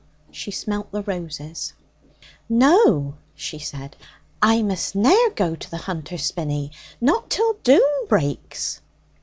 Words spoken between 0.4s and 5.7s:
smelt the roses. 'No,' she said, 'I must ne'er go to